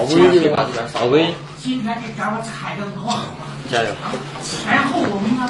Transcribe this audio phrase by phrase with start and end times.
[0.00, 0.48] 老规矩，
[0.94, 3.52] 老规矩，今天这杆我踩得多好啊！
[3.70, 3.90] 加油！
[4.42, 5.46] 前后我们呢，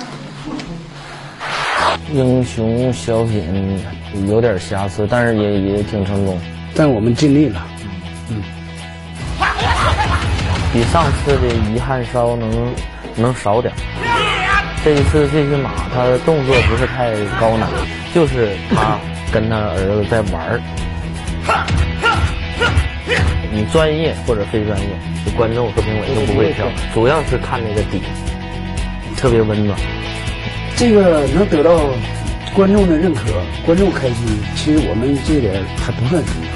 [2.12, 3.80] 英雄小品
[4.26, 6.36] 有点瑕疵，但是也也挺成功。
[6.74, 7.64] 但我们尽力了，
[8.28, 8.42] 嗯
[10.72, 12.74] 比上次的遗憾稍能
[13.14, 13.72] 能少点。
[14.84, 17.68] 这一次这匹马它动作不是太高难，
[18.12, 18.98] 就是他
[19.30, 20.60] 跟他儿子在玩儿。
[23.52, 24.86] 你专业或者非专业，
[25.36, 28.00] 观众和评委都不会挑，主要是看那个底，
[29.16, 29.76] 特别温暖。
[30.76, 31.90] 这个能得到
[32.54, 33.24] 观众的认可，
[33.66, 36.46] 观众开心，其实我们这点还不算什么。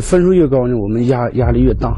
[0.00, 1.96] 分数越高呢，我们压压力越大。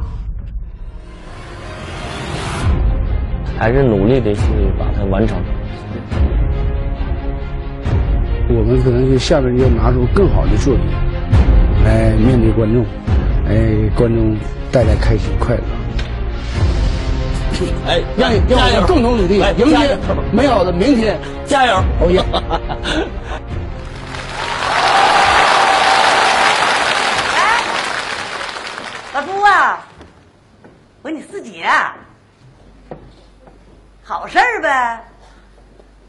[3.58, 4.42] 还是努力的去
[4.78, 5.40] 把它完成。
[8.54, 10.84] 我们可能就下面要拿出更好的作品
[11.84, 12.84] 来面对观众，
[13.48, 14.36] 哎，观众
[14.70, 15.62] 带来开心快乐。
[17.86, 19.96] 哎，让让我们共同努力，哎迎接
[20.32, 21.18] 美好的明天。
[21.46, 21.76] 加油！
[22.00, 22.22] 哦耶！
[27.36, 27.40] 哎
[29.14, 29.86] 老朱啊，
[31.02, 31.66] 我说你四姐，
[34.02, 35.00] 好事儿呗，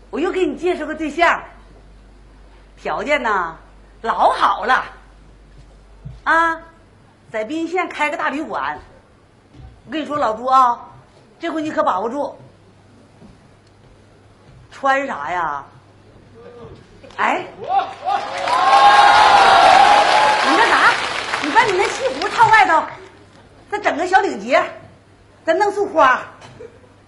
[0.09, 1.39] 我又给你介绍个对象，
[2.83, 3.55] 条件呢
[4.01, 4.83] 老好了，
[6.25, 6.59] 啊，
[7.31, 8.77] 在宾县开个大旅馆。
[9.85, 10.89] 我跟你说，老朱啊，
[11.39, 12.37] 这回你可把握住，
[14.69, 15.63] 穿啥呀？
[17.15, 17.65] 哎，你
[20.57, 20.91] 那啥，
[21.41, 22.83] 你把你那西服套外头，
[23.71, 24.61] 再整个小领结，
[25.45, 26.19] 再弄束花，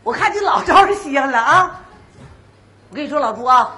[0.04, 1.82] 我看你老招人稀罕了啊！
[2.90, 3.76] 我跟你说，老朱啊，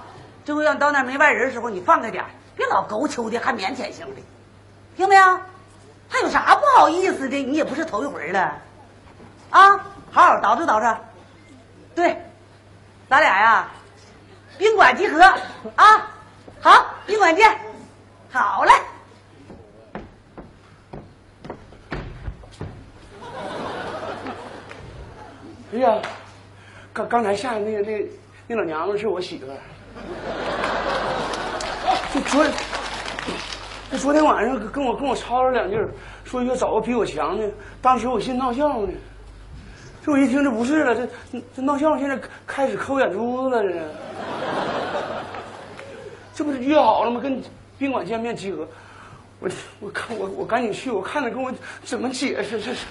[0.48, 2.24] 这回要到那没外人的时候，你放开点
[2.56, 4.22] 别老勾求的，还腼腆型的，
[4.96, 5.22] 听没有？
[6.08, 7.44] 还有啥不好意思的？
[7.44, 8.58] 你也不是头一回了，
[9.50, 9.78] 啊，
[10.10, 10.96] 好好捯饬捯饬。
[11.94, 12.22] 对，
[13.10, 13.68] 咱俩呀，
[14.58, 15.22] 宾馆集合
[15.76, 16.08] 啊！
[16.62, 17.60] 好，宾馆见。
[18.32, 18.72] 好嘞。
[25.74, 26.02] 哎呀，
[26.94, 28.06] 刚刚才下来那个那
[28.48, 29.48] 那老娘们是我媳妇。
[32.14, 32.46] 就昨，
[33.92, 35.78] 就昨天晚上跟我跟我吵吵两句，
[36.24, 37.48] 说要找个比我强的，
[37.82, 38.90] 当时我寻思闹笑话呢。
[40.04, 41.08] 这我一听这不是了，这
[41.56, 43.82] 这闹笑话现在开始抠眼珠子了，这是。
[46.34, 47.20] 这不是约好了吗？
[47.20, 47.42] 跟
[47.78, 48.68] 宾馆见面集合。
[49.40, 51.52] 我我看我我赶紧去，我看他跟我
[51.84, 52.86] 怎么解释这是。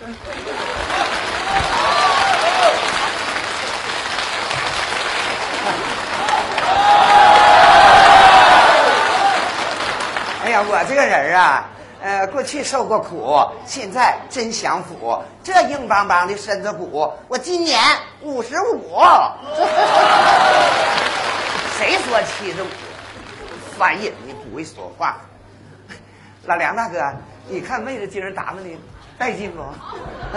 [10.45, 11.69] 哎呀，我这个人啊，
[12.01, 15.19] 呃，过去受过苦，现在真享福。
[15.43, 17.81] 这硬邦邦的身子骨，我今年
[18.23, 19.01] 五十五。
[21.77, 22.67] 谁说七十五？
[23.77, 25.17] 翻译你，不会说话。
[26.45, 27.03] 老梁大哥，
[27.49, 28.71] 你看妹子今儿打扮的
[29.19, 29.63] 带劲不？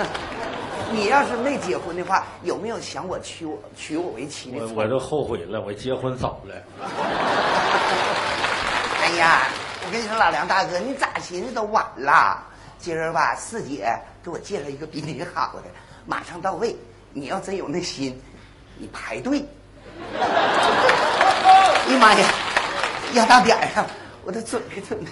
[0.91, 6.55] 你要是没结婚的话，有没有想我娶我娶我为妻的我我都后悔了，我结婚早了。
[9.03, 9.43] 哎呀，
[9.89, 12.43] 我跟你说，老梁大哥，你咋寻思都晚了。
[12.77, 13.91] 今儿吧，四姐
[14.23, 15.63] 给我介绍一个比你好的，
[16.05, 16.77] 马上到位。
[17.11, 18.21] 你要真有那心，
[18.77, 19.43] 你排队。
[20.13, 22.27] 哎呀妈呀，
[23.15, 23.83] 压大点儿上，
[24.23, 25.09] 我得准备准备。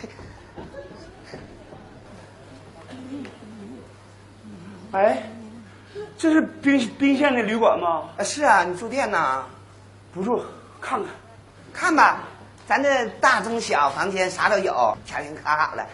[4.92, 5.24] 哎，
[6.20, 8.04] 这是宾宾县的旅馆吗？
[8.16, 9.44] 啊，是啊，你住店呢？
[10.14, 10.40] 不住，
[10.80, 11.10] 看看。
[11.74, 12.20] 看吧，
[12.68, 15.88] 咱这大中小房间啥都有，条件可好了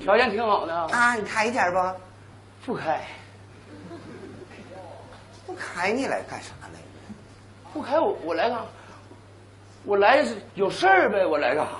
[0.00, 1.14] 条件挺好的，啊！
[1.14, 2.72] 你开一点不？
[2.72, 3.04] 不开，
[5.46, 6.80] 不开你来干啥来？
[7.74, 8.64] 不开我我来干啥？
[9.84, 11.78] 我来是有事儿呗，我来干啥呀？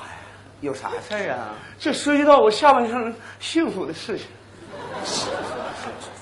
[0.60, 1.54] 有啥事儿啊？
[1.78, 4.26] 这涉及到我下半生幸福的事情。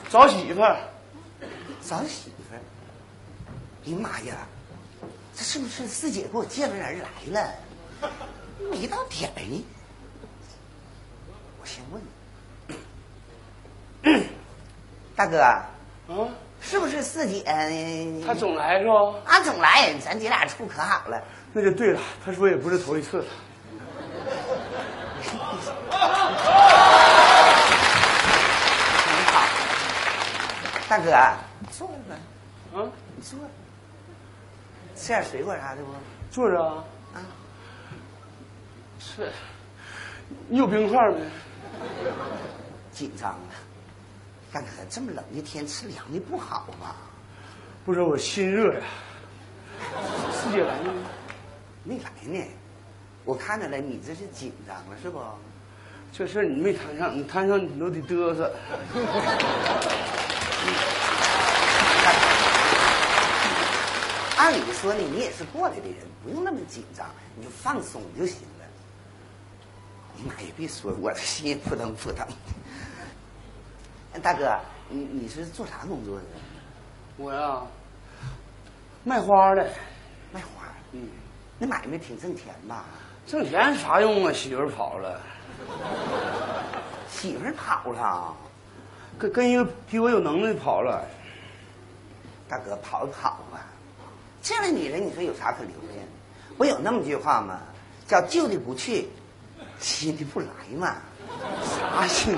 [0.08, 0.76] 找媳妇儿，
[1.82, 2.60] 找媳妇儿。
[3.84, 4.36] 哎呀妈呀，
[5.34, 7.00] 这是不是四姐给我介绍人
[7.32, 7.50] 来了？
[8.70, 9.64] 没到点儿呢。
[11.60, 12.02] 我先问，
[15.14, 15.66] 大哥，啊，
[16.60, 17.42] 是不是四姐？
[18.26, 18.92] 他总来是吧？
[19.24, 21.22] 啊，总来，咱姐俩处可好了。
[21.52, 23.24] 那就对了，他说也不是头一次了。
[30.88, 31.10] 大哥，
[31.72, 32.14] 坐吧，
[32.74, 33.38] 啊，你坐。
[34.94, 35.92] 吃点水果啥的不？
[36.30, 36.74] 坐着啊。
[36.76, 36.84] 啊，
[38.98, 39.30] 是，
[40.48, 41.20] 你有冰块没？
[42.92, 43.38] 紧张了。
[44.52, 46.96] 大哥，这么冷的天吃凉的不好吧？
[47.84, 48.80] 不是我心热呀。
[50.32, 51.02] 四姐来了吗？
[51.84, 52.42] 没来呢，
[53.24, 55.20] 我看出来你这是紧张了是不？
[56.12, 58.50] 这事你没摊上，你摊上你都得嘚瑟。
[64.38, 67.06] 按理说呢，你也是过来的人，不用那么紧张，
[67.36, 68.38] 你就放松就行
[70.16, 70.22] 了。
[70.22, 72.26] 你妈也别说，我这心扑腾扑腾。
[74.22, 74.58] 大哥，
[74.88, 76.24] 你你是做啥工作的？
[77.18, 77.60] 我呀，
[79.04, 79.68] 卖花的，
[80.32, 80.66] 卖花。
[80.92, 81.08] 嗯，
[81.58, 82.84] 那买卖挺挣钱吧？
[83.26, 84.32] 挣钱啥用啊？
[84.32, 85.20] 媳妇儿跑了，
[87.10, 88.34] 媳妇儿跑了，
[89.18, 91.04] 跟跟一个比我有能耐的跑了。
[92.48, 93.66] 大哥跑就跑吧，
[94.40, 95.94] 这样的女人你说有啥可留的？
[96.56, 97.60] 不有那么句话吗？
[98.06, 99.08] 叫旧的不去，
[99.78, 100.46] 新的不来
[100.78, 100.96] 嘛。
[101.78, 102.36] 啥心？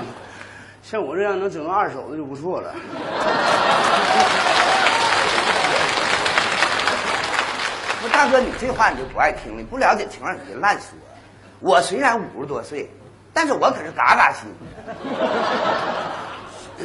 [0.81, 2.73] 像我这样能整个二手的就不错了。
[8.01, 10.85] 不，大哥，你这话你就不爱听了，你不了解情况你别乱说。
[11.59, 12.89] 我虽然五十多岁，
[13.33, 14.49] 但是我可是嘎嘎新。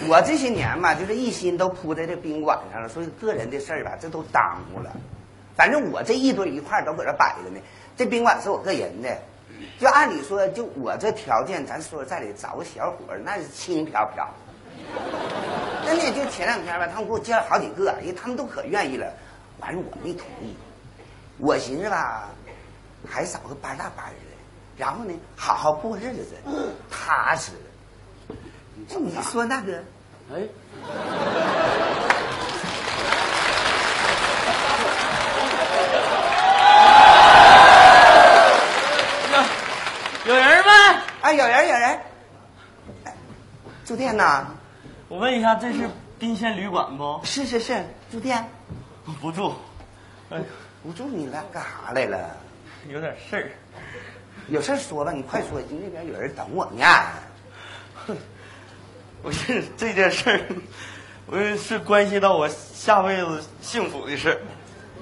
[0.09, 4.91] 我这些年嘛，就是一心都扑在这宾馆上了，所以个人的事儿吧，这都耽误了。
[5.56, 7.61] 反正我这一堆一块都搁这摆着呢。
[7.97, 9.17] 这宾馆是我个人的，
[9.79, 14.29] 就按理说，就我这条件，咱说实在的，找个小伙儿那是轻飘飘。
[15.85, 19.12] 真的，就前两天吧，他们给我介绍好几个，哎，他们都可愿意了，
[19.61, 20.55] 完了我没同意。
[21.39, 22.29] 我寻思吧，
[23.09, 24.12] 还找个班大班的，
[24.77, 26.37] 然后呢，好好过日子，
[26.91, 27.53] 踏实。
[28.77, 29.83] 你说那个，
[30.33, 30.41] 哎，
[40.27, 40.71] 有人没？
[41.25, 42.00] 哎，有人有人，
[43.05, 43.15] 哎
[43.82, 44.44] 住店呐？
[45.09, 45.88] 我问一下，这是
[46.19, 47.19] 宾县旅馆不？
[47.25, 47.82] 是是是，
[48.12, 48.47] 住店。
[49.23, 49.55] 不住，
[50.29, 50.38] 哎，
[50.82, 52.37] 不住你了，干啥来了？
[52.91, 53.50] 有点事儿。
[54.49, 56.85] 有事儿说吧，你快说，那边有人等我呢。
[59.23, 60.41] 我是这件事儿，
[61.25, 64.38] 我是关系到我下辈子幸福的事儿，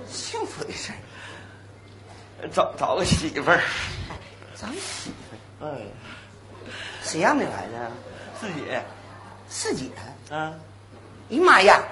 [0.06, 0.92] 幸福的事
[2.40, 3.60] 儿，找找个媳妇儿。
[4.54, 5.10] 找媳
[5.58, 5.80] 妇儿，哎，
[7.02, 7.90] 谁让你来的？
[8.40, 8.82] 四姐，
[9.48, 9.90] 四姐。
[10.30, 10.52] 嗯，
[11.30, 11.82] 哎呀妈呀！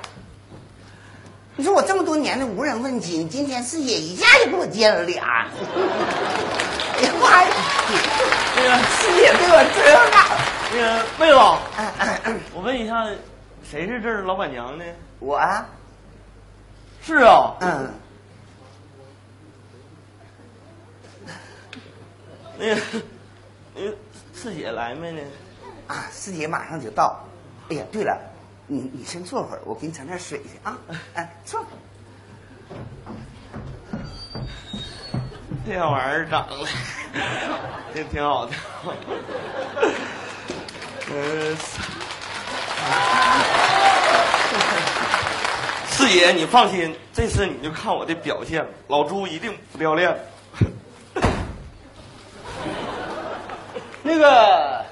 [1.57, 5.47] 你说我这么多年的无人问津，今天四姐一下就给我接了俩。
[6.97, 7.51] 哎呀妈呀！
[8.57, 10.37] 那个四姐对我真好。
[10.73, 11.39] 那个妹子，
[11.77, 13.05] 嗯嗯嗯我问一下，
[13.69, 14.85] 谁是这儿老板娘呢？
[15.19, 15.67] 我啊，
[17.05, 17.93] 是啊，嗯，
[22.59, 22.81] 那个
[23.75, 23.95] 那个
[24.42, 25.20] 四姐来没呢？
[25.87, 27.22] 啊，四姐马上就到。
[27.69, 28.19] 哎呀，对了，
[28.66, 30.78] 你你先坐会儿，我给你整点水去啊。
[31.12, 31.62] 哎，坐。
[35.66, 36.56] 这样玩意儿长得，
[37.94, 38.52] 这挺好的。
[41.12, 41.56] 嗯，
[45.90, 50.20] 四姐，你放心，这次你就看我的表现了，老朱一定不掉链子。
[54.21, 54.85] 个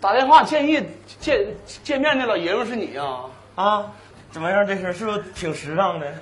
[0.00, 0.82] 打电话建议
[1.20, 1.46] 见
[1.82, 3.92] 见面的老爷们儿是你啊、啊，
[4.30, 4.66] 怎么样？
[4.66, 6.12] 这事儿是不是挺时尚的？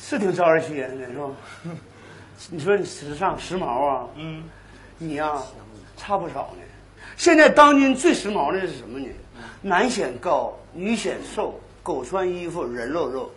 [0.00, 1.28] 是挺招人稀罕的，是吧？
[2.50, 4.04] 你说你时尚时髦啊？
[4.16, 4.44] 嗯，
[4.98, 5.32] 你呀、
[5.96, 6.62] 差不少呢。
[7.16, 9.08] 现在当今最时髦的是什么呢？
[9.60, 13.30] 男显高，女显瘦，狗穿衣服，人露肉。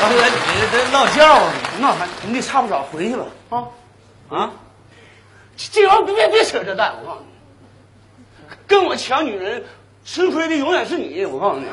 [0.00, 1.52] 大哥，你这闹笑呢？
[1.80, 3.64] 那还你得差不少，回去吧啊
[4.28, 4.50] 啊！
[5.56, 7.26] 这这玩意儿别别扯这蛋，我告诉你，
[8.66, 9.64] 跟我抢女人，
[10.04, 11.66] 吃亏的永远是你，我告诉你。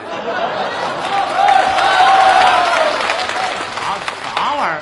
[3.79, 3.98] 啥
[4.36, 4.81] 啥玩意儿？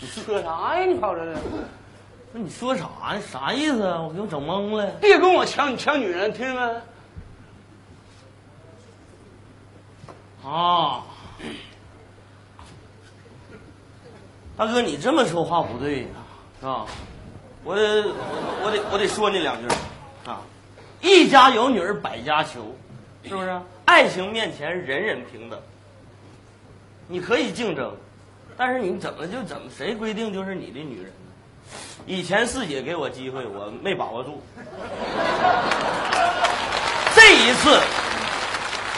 [0.00, 0.84] 你说啥呀？
[0.84, 1.34] 你跑这来，
[2.32, 3.20] 不是你说啥呀？
[3.32, 4.00] 啥意思啊？
[4.00, 4.86] 我给我整懵了。
[5.00, 6.80] 别跟我抢抢女人，听见没？
[10.42, 11.02] 啊，
[14.56, 16.19] 大哥，你这么说话不对呀、是
[16.66, 16.86] 吧？
[17.62, 19.68] 我得我我得我得说你两句
[20.26, 20.40] 啊！
[21.00, 22.74] 一家有女儿百家求，
[23.24, 23.60] 是不是？
[23.84, 25.60] 爱情面前人人平等，
[27.06, 27.94] 你可以竞争，
[28.56, 31.72] 但是你怎么就怎么谁规定就是你的女人呢？
[32.06, 34.42] 以前四姐给我机会，我没把握住，
[37.14, 37.80] 这一次。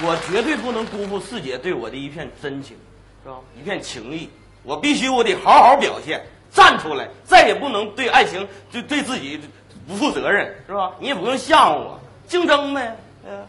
[0.05, 2.77] 我绝对不能辜负四姐对我的一片真情，
[3.23, 3.37] 是吧？
[3.57, 4.29] 一片情谊，
[4.65, 6.21] 我必须我得好好表现，
[6.53, 9.41] 站出来，再也不能对爱情就对自己
[9.89, 10.93] 不负责任，是吧？
[10.99, 12.97] 你也不用吓唬我，竞争呗。
[13.25, 13.47] 嗯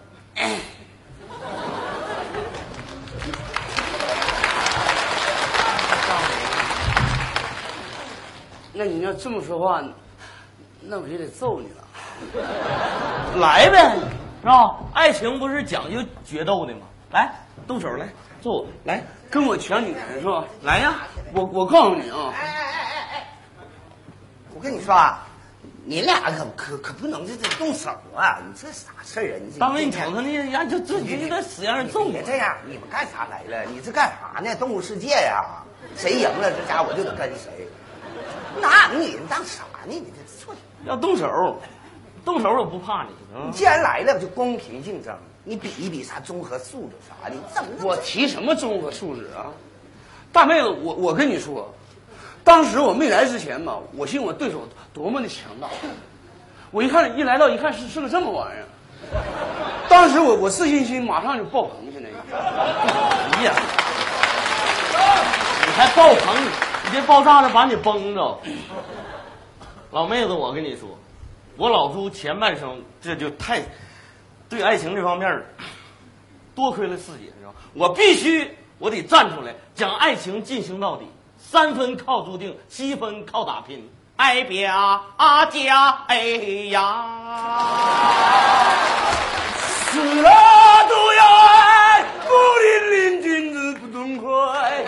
[8.75, 9.83] 那你要这么说话，
[10.81, 11.83] 那我就得揍你了。
[13.35, 13.95] 来呗，
[14.41, 14.75] 是吧？
[14.95, 16.81] 爱情不是讲究决斗的吗？
[17.11, 17.31] 来，
[17.67, 18.07] 动手来，
[18.41, 20.43] 揍我来，跟我抢女人是吧？
[20.63, 20.95] 来呀！
[21.35, 22.33] 我我告诉你啊，我
[24.63, 25.27] 跟你说啊，
[25.83, 28.39] 你俩可可可不能这这动手啊！
[28.47, 29.35] 你这啥事儿啊？
[29.43, 32.23] 你这大妹，你瞅瞅那样，就这就得死样揍我别。
[32.23, 33.65] 这样，你们干啥来了？
[33.69, 34.55] 你这干啥呢？
[34.55, 35.43] 动物世界呀、
[35.97, 37.67] 谁赢了，这家伙就得跟谁。
[38.61, 39.89] 拿女人当啥呢？
[39.89, 40.55] 你这错。
[40.85, 41.59] 要动手，
[42.23, 43.51] 动手我不怕你啊你！
[43.51, 45.13] 既然来了，就公平竞争。
[45.43, 49.51] 你比一比啥综合素质啥的，你怎么么我提什么综合素质啊？
[50.31, 51.69] 大妹子，我我跟你说，
[52.43, 55.67] 当时我没来之前吧，我信我对手多么的强大。
[56.71, 58.65] 我一看一来到一看是是个这么玩意儿，
[59.87, 62.09] 当时我我自信心马上就爆棚，现在。
[63.37, 63.53] 哎呀，
[65.65, 66.35] 你还爆棚，
[66.85, 68.39] 你这爆炸了把你崩着。
[69.91, 70.89] 老妹子，我跟你说，
[71.57, 73.61] 我老朱前半生这就太
[74.49, 75.43] 对爱情这方面
[76.55, 77.53] 多亏了四姐，知道？
[77.73, 81.05] 我必须我得站出来，将爱情进行到底，
[81.53, 83.87] 三分靠注定，七分靠打拼。
[84.15, 86.17] 爱表啊家哎
[86.71, 87.05] 呀，
[89.91, 90.31] 死了
[90.89, 94.27] 都要爱，不淋淋君子不痛快。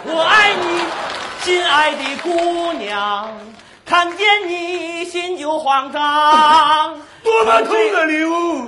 [0.06, 0.82] 我爱你，
[1.44, 3.30] 亲爱的姑娘，
[3.86, 7.00] 看见你心就慌张。
[7.24, 8.62] 多么痛的礼物！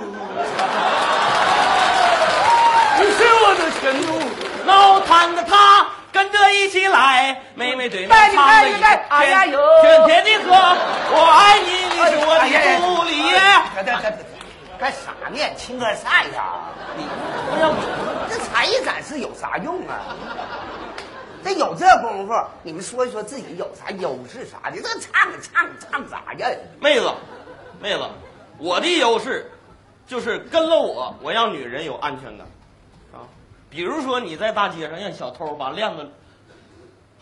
[3.00, 4.20] 你是我的前途。
[4.66, 5.88] 老谭的他
[6.18, 12.42] 跟着一起来，妹妹对面带你唱了一带你带哎呀呦甜甜的歌，我爱你，你是我的
[12.80, 13.22] 助理。
[13.72, 14.18] 别别别别
[14.80, 15.54] 干啥呢？
[15.56, 16.64] 青歌赛呀！
[16.96, 17.04] 你
[17.54, 17.72] 哎呀，
[18.28, 20.16] 这才艺展示有啥用啊？
[21.44, 22.34] 这有这功夫，
[22.64, 24.82] 你们说一说自己有啥优势啥的？
[24.82, 26.48] 这唱唱唱啥呀？
[26.80, 27.14] 妹子，
[27.80, 28.00] 妹子，
[28.58, 29.48] 我的优势
[30.04, 32.57] 就是跟了我，我让女人有安全感啊。
[33.70, 36.10] 比如说你在大街上让小偷把链子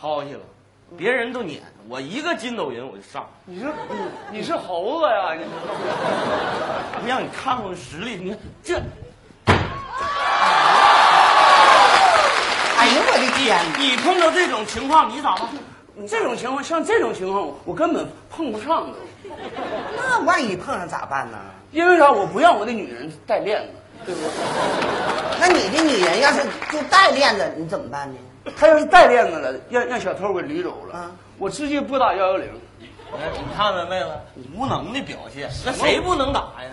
[0.00, 0.41] 薅下去了，
[0.97, 3.29] 别人都撵，我一个筋斗云我就上。
[3.45, 3.67] 你是
[4.31, 5.35] 你你是猴子呀？
[5.35, 5.45] 你
[7.03, 8.76] 不让你看看我实力，你看这，
[12.79, 13.59] 哎呦我的天！
[13.79, 15.49] 你碰到这种情况你咋办？
[16.07, 18.95] 这种情况，像这种情况，我根本碰不上都。
[19.97, 21.38] 那万一碰上咋办呢？
[21.73, 22.12] 因为啥？
[22.12, 23.69] 我不让我的女人带链子，
[24.05, 24.31] 对不对？
[25.41, 28.17] 那你的女人要是就带链子，你怎么办呢？
[28.57, 32.49] 她要是戴链子了，让让小偷给捋走了，啊我直接拨打幺幺零。
[32.79, 32.88] 你
[33.57, 34.09] 看没，妹子，
[34.55, 36.71] 无能的表现，那谁不能打呀？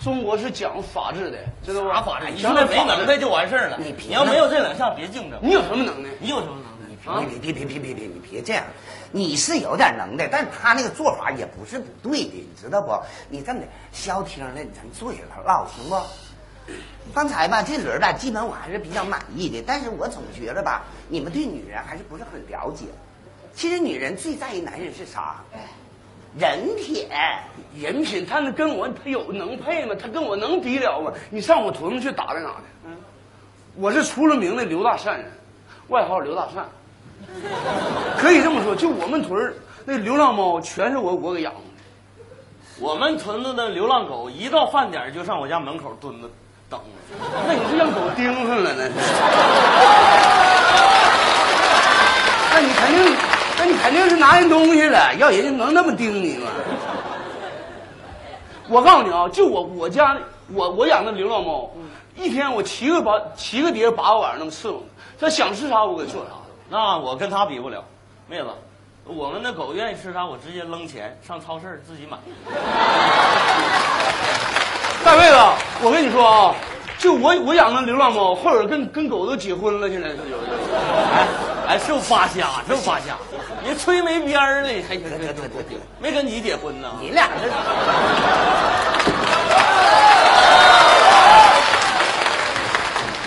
[0.00, 1.94] 中国是讲法治的，知道吧？
[1.94, 2.30] 啥法治？
[2.30, 3.78] 你现在没能耐就完事儿了。
[3.78, 5.38] 你别你要没有这两项，别竞争。
[5.42, 6.08] 你有什么能耐？
[6.20, 7.26] 你有什么能耐？
[7.26, 8.64] 你别别别别别别，你别这样，
[9.10, 12.92] 你是有点能耐，但他那个做法也不是不对的，你知道不？
[13.28, 15.96] 你这么的消停了，咱坐下来唠行不？
[17.14, 22.86] 刚才吧，这轮吧，基本我还是比较满意的，但是我总觉得吧，你们对女人还是不是很了解。
[23.54, 25.36] 其实女人最在意男人是啥？
[26.38, 27.06] 人品。
[27.74, 29.94] 人品，他能跟我他有能配吗？
[30.00, 31.12] 他跟我能比了吗？
[31.30, 32.64] 你上我屯子去打听打听？
[32.86, 32.96] 嗯，
[33.76, 35.30] 我是出了名的刘大善人，
[35.88, 36.66] 外号刘大善。
[38.18, 39.54] 可以这么说，就我们屯儿
[39.84, 41.60] 那流浪猫全是我我给养的。
[42.78, 46.28] 我们屯子的流浪狗一到饭点儿就上我家门口蹲着
[46.72, 46.80] 等。
[47.46, 48.92] 那你是让狗盯上了那是？
[52.54, 53.16] 那你肯定，
[53.58, 56.48] 那你肯定是拿人东西了，要人家能那么盯你吗？
[58.68, 60.16] 我告诉你啊，就我我家
[60.48, 61.70] 我我养的流浪猫，
[62.16, 64.82] 一天我七个八七个碟八个碗那么伺候
[65.20, 66.30] 它，它想吃啥我给做啥。
[66.70, 67.84] 那我跟他比不了，
[68.28, 68.46] 妹子，
[69.04, 72.16] 我们那狗愿意吃啥，我直接扔钱上超市自己买。
[75.04, 75.36] 大妹子，
[75.82, 76.54] 我跟你说啊，
[76.96, 80.46] 就我我养的流浪猫，后边跟跟狗都结婚了，现在都有的。
[81.12, 81.26] 哎
[81.66, 83.16] 哎，是不发瞎，是不发瞎？
[83.64, 86.88] 你吹没边儿了，还对对对对对，没跟你结婚呢？
[87.00, 87.48] 你俩这，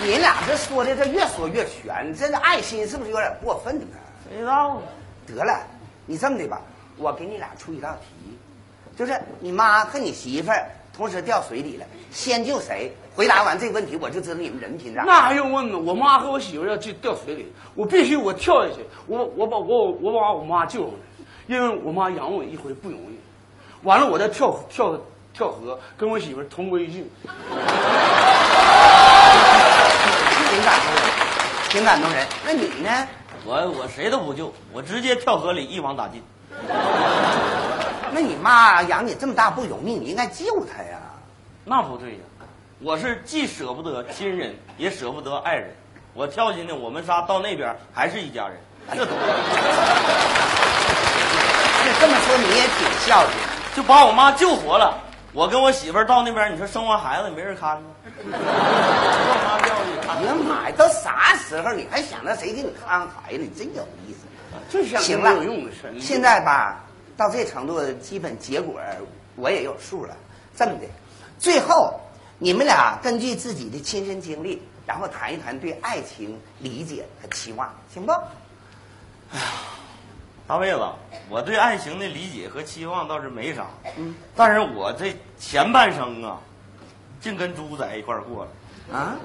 [0.06, 3.86] 你俩这说的这越说越悬，这个爱心是不是有点过分呢？
[4.30, 4.82] 谁知道呢？
[5.26, 5.60] 得了，
[6.06, 6.58] 你这么的吧，
[6.96, 8.38] 我给你俩出一道题，
[8.96, 10.66] 就是你妈和你媳妇儿
[10.96, 12.90] 同时掉水里了，先救谁？
[13.14, 15.06] 回答完这个问题，我就知道你们人品咋样。
[15.06, 15.78] 那还用问吗？
[15.84, 20.98] 我妈和我媳妇要去掉水里，我必须我跳下去，我我把我我把我妈救上来，
[21.54, 23.18] 因为我妈养我一回不容易，
[23.82, 24.98] 完了我再跳跳
[25.34, 27.10] 跳河，跟我媳妇同归于尽。
[30.48, 31.02] 挺感动人，
[31.68, 32.26] 挺感动人。
[32.44, 33.08] 那你呢？
[33.44, 36.22] 我我谁都不救，我直接跳河里一网打尽。
[38.16, 40.98] 那你妈养你这么大不容易，你应该救她呀。
[41.66, 42.20] 那不对呀，
[42.78, 45.76] 我是既舍不得亲人，也舍不得爱人。
[46.14, 48.56] 我跳进去，我们仨到那边还是一家人，
[48.90, 49.14] 这多
[51.84, 53.34] 就这么说你也挺孝顺。
[53.74, 54.98] 就把我妈救活了。
[55.34, 57.82] 我跟我媳妇儿到那边，你说生完孩子没人看呢，
[58.32, 63.38] 让 我妈掉下去看哎呀妈呀，都啥时候你还想着谁给你看孩子？
[63.38, 64.20] 你真有意思。
[64.70, 65.92] 就是没有用的事。
[66.00, 66.82] 现在吧，
[67.16, 68.80] 到这程度，基本结果
[69.36, 70.16] 我也有数了。
[70.54, 70.86] 这么的，
[71.38, 71.98] 最后
[72.38, 78.12] 你们俩根据自己的亲身经历，然后谈一谈对爱情理解和期望，行不？
[79.32, 79.44] 哎呀
[80.46, 80.80] 大妹子，
[81.28, 86.38] 我对爱情的理解和期望倒是没啥，嗯，但是我这前半生啊，
[87.20, 88.96] 净跟猪在一块儿过了。
[88.96, 89.16] 啊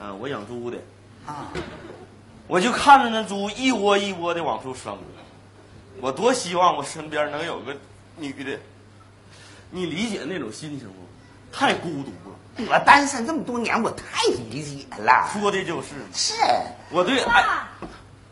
[0.00, 0.78] 嗯、我养猪的，
[1.26, 1.50] 啊，
[2.46, 4.96] 我就看着那猪一窝一窝的往出生，
[6.00, 7.76] 我多希望我身边能有个
[8.16, 8.58] 女的，
[9.70, 10.94] 你理解那种心情不？
[11.56, 15.28] 太孤独了，我单身这么多年，我太理解了。
[15.32, 16.34] 说的就是是
[16.90, 17.44] 我对爱。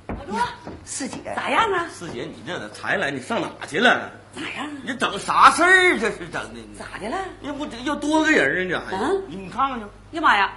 [0.09, 0.37] 老朱
[0.85, 1.87] 四姐，咋样啊？
[1.93, 4.11] 四姐，你这才来，你上哪去了？
[4.35, 4.69] 咋样？
[4.83, 5.99] 你这整啥事儿？
[6.01, 6.55] 这是整的？
[6.55, 7.17] 你咋的了？
[7.43, 8.83] 要不这要多个人啊？
[8.91, 9.87] 这还嗯你你看看去。
[10.17, 10.53] 呀妈呀，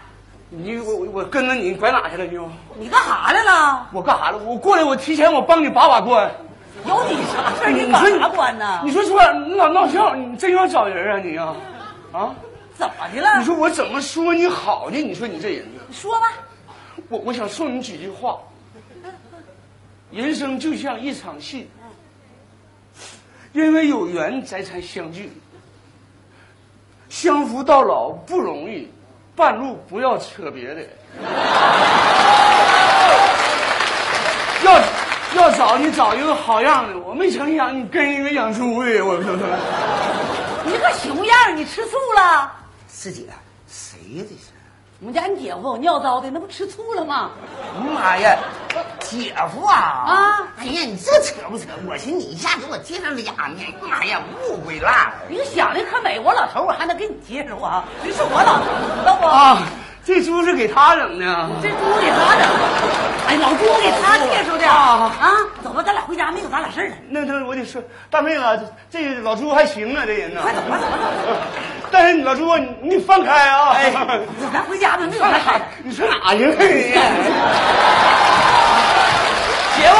[0.49, 2.37] 你我我我跟着你，你拐哪去了你？
[2.79, 3.89] 你干啥来了？
[3.93, 4.39] 我干啥了？
[4.39, 6.31] 我过来，我提前我帮你把把关。
[6.85, 7.71] 有你啥事儿？
[7.71, 8.81] 你把你说啥关呢？
[8.83, 11.55] 你说这玩意儿你老闹笑，你真要找人啊你啊？
[12.11, 12.35] 啊？
[12.77, 13.39] 怎么的了？
[13.39, 14.97] 你说我怎么说你好呢？
[14.97, 15.81] 你说你这人呢？
[15.87, 16.33] 你说吧。
[17.09, 18.37] 我我想送你几句话。
[20.11, 21.69] 人生就像一场戏，
[23.53, 25.31] 因为有缘咱才相聚，
[27.09, 28.87] 相扶到老不容易，
[29.35, 30.81] 半路不要扯别的。
[35.57, 39.33] 找你找一个好样的，我没成想你跟一个养猪的，我说
[40.65, 42.51] 你这个熊样，你吃醋了？
[42.87, 43.23] 四姐，
[43.67, 44.51] 谁呀这是？
[45.01, 47.31] 我们家你姐夫尿糟的，那不吃醋了吗？
[47.93, 48.37] 妈呀，
[48.99, 49.75] 姐夫啊！
[49.75, 51.65] 啊哎呀，你这扯不扯？
[51.87, 54.89] 我寻思你一下给我介绍俩呢，妈呀，误会了。
[55.29, 57.83] 你想的可美，我老头我还能给你介绍啊？
[58.03, 59.27] 这是我老头儿，知道不？
[59.27, 59.61] 啊，
[60.03, 61.49] 这猪是给他整的。
[61.61, 62.47] 这猪给他整，
[63.27, 65.31] 哎，老朱，我给他介绍的啊啊！
[65.63, 66.95] 走吧，咱俩回家，没有咱俩事儿了。
[67.09, 70.41] 那那我得说，大妹子，这这老朱还行啊，这人呢。
[70.41, 71.41] 快走吧，走吧，走吧。
[71.91, 73.71] 但是老朱，你你放开啊！
[73.71, 73.91] 哎，
[74.53, 75.61] 咱回家吧，没有咱事儿。
[75.83, 76.91] 你上哪去了你？
[79.75, 79.97] 姐夫，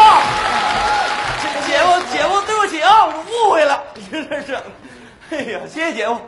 [1.42, 3.12] 姐姐夫，姐夫，对不起啊，我
[3.48, 4.56] 误会了，真的是，
[5.32, 6.22] 哎呀，谢谢姐夫。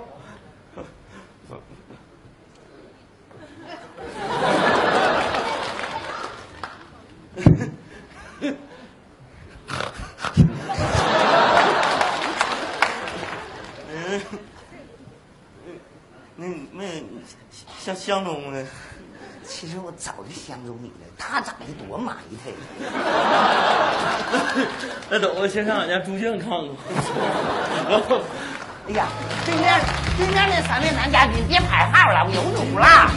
[16.40, 16.86] 嗯，那
[17.86, 18.64] 那相相中呢？
[19.46, 22.52] 其实我早就相中你了，他长得多埋汰。
[25.12, 26.60] 那走吧，先上俺家猪圈看看。
[28.88, 29.08] 哎呀，
[29.46, 29.78] 对面
[30.18, 33.12] 对面那三位男嘉宾别排号了，我有主了。